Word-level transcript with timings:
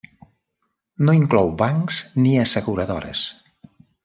No 1.09 1.15
inclou 1.17 1.51
bancs 1.59 2.01
ni 2.25 2.33
asseguradores. 2.45 3.29